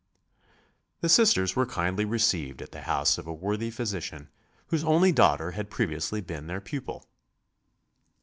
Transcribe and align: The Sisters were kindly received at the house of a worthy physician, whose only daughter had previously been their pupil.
The 1.01 1.09
Sisters 1.09 1.55
were 1.55 1.67
kindly 1.67 2.05
received 2.05 2.63
at 2.63 2.71
the 2.71 2.81
house 2.81 3.19
of 3.19 3.27
a 3.27 3.33
worthy 3.35 3.69
physician, 3.69 4.29
whose 4.69 4.83
only 4.83 5.11
daughter 5.11 5.51
had 5.51 5.69
previously 5.69 6.21
been 6.21 6.47
their 6.47 6.59
pupil. 6.59 7.05